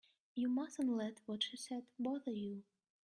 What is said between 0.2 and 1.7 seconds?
You mustn't let what she